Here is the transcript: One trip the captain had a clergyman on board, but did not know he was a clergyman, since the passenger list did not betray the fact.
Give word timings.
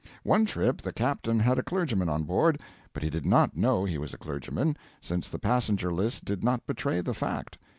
One 0.23 0.45
trip 0.45 0.81
the 0.81 0.91
captain 0.93 1.39
had 1.41 1.59
a 1.59 1.63
clergyman 1.63 2.09
on 2.09 2.23
board, 2.23 2.59
but 2.91 3.01
did 3.03 3.23
not 3.23 3.55
know 3.55 3.85
he 3.85 3.99
was 3.99 4.15
a 4.15 4.17
clergyman, 4.17 4.75
since 4.99 5.29
the 5.29 5.37
passenger 5.37 5.93
list 5.93 6.25
did 6.25 6.43
not 6.43 6.65
betray 6.65 7.01
the 7.01 7.13
fact. 7.13 7.59